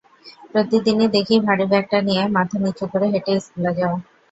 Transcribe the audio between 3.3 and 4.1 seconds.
স্কুলে যাও।